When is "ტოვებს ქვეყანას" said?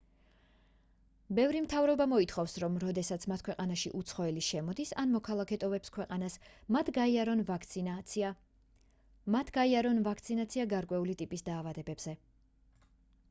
5.63-6.37